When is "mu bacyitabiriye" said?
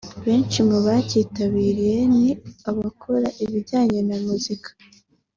0.69-1.97